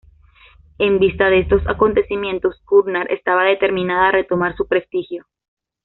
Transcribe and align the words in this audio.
En 0.79 0.97
vista 0.97 1.29
de 1.29 1.41
estos 1.41 1.61
acontecimientos, 1.67 2.59
Cunard 2.65 3.11
estaba 3.11 3.43
determinada 3.43 4.07
a 4.07 4.11
retomar 4.13 4.57
su 4.57 4.65
prestigio. 4.67 5.27